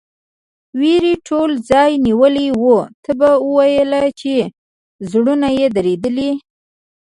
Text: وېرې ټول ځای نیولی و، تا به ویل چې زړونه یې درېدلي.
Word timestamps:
وېرې 0.79 1.13
ټول 1.27 1.49
ځای 1.69 1.91
نیولی 2.05 2.47
و، 2.61 2.63
تا 3.03 3.11
به 3.19 3.29
ویل 3.53 3.91
چې 4.19 4.33
زړونه 5.11 5.47
یې 5.57 5.67
درېدلي. 5.77 6.31